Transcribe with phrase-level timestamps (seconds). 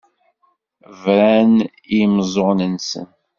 [1.01, 1.67] Bran i
[1.99, 3.07] yimeẓẓuɣen-nsen.